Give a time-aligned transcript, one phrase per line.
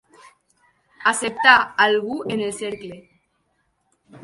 [1.11, 2.99] Acceptar algú en el cercle.